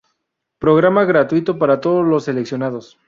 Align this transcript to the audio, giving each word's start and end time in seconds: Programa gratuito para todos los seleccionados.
Programa 0.57 1.05
gratuito 1.05 1.59
para 1.59 1.79
todos 1.79 2.03
los 2.03 2.23
seleccionados. 2.23 2.97